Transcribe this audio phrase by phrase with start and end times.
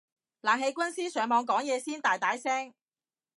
[0.41, 2.73] 冷氣軍師上網講嘢先大大聲